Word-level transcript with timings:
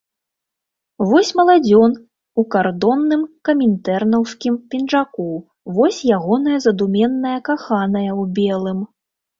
Вось 1.09 1.29
маладзён 1.39 1.91
у 2.43 2.47
кардонным 2.57 3.21
камінтэрнаўскім 3.51 4.53
пінжаку, 4.73 5.29
вось 5.77 6.01
ягоная 6.19 6.59
задуменная 6.69 7.39
каханая 7.53 8.09
ў 8.21 8.31
белым. 8.43 8.79